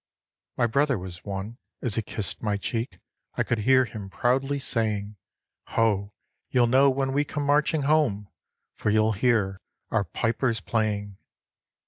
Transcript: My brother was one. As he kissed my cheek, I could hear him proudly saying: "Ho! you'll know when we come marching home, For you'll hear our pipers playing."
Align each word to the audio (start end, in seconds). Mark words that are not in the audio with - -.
My 0.57 0.65
brother 0.65 0.97
was 0.97 1.23
one. 1.23 1.59
As 1.83 1.93
he 1.93 2.01
kissed 2.01 2.41
my 2.41 2.57
cheek, 2.57 2.97
I 3.35 3.43
could 3.43 3.59
hear 3.59 3.85
him 3.85 4.09
proudly 4.09 4.57
saying: 4.57 5.15
"Ho! 5.77 6.11
you'll 6.49 6.65
know 6.65 6.89
when 6.89 7.13
we 7.13 7.23
come 7.23 7.45
marching 7.45 7.83
home, 7.83 8.27
For 8.73 8.89
you'll 8.89 9.11
hear 9.11 9.61
our 9.91 10.05
pipers 10.05 10.59
playing." 10.59 11.17